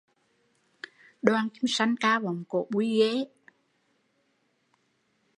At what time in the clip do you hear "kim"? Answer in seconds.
1.49-1.67